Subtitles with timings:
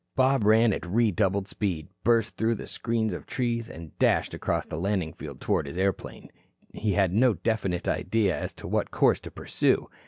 [0.15, 4.65] Bob ran on at redoubled speed, burst through the screen of trees, and dashed across
[4.65, 6.27] the landing field toward his airplane.
[6.73, 9.89] He had no definite idea as to what course to pursue.